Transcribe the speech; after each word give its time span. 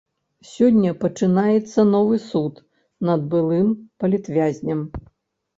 Сёння 0.51 0.93
пачынаецца 1.03 1.85
новы 1.89 2.15
суд 2.31 2.53
над 3.11 3.29
былым 3.35 3.67
палітвязням. 4.05 4.83